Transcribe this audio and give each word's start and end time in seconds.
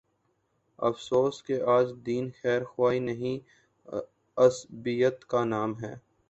افسوس 0.79 1.35
کہ 1.43 1.61
آج 1.75 1.87
دین 2.05 2.29
خیر 2.41 2.63
خواہی 2.63 2.99
نہیں، 2.99 3.37
عصبیت 4.37 5.25
کا 5.25 5.43
نام 5.45 5.79
ہے۔ 5.83 5.93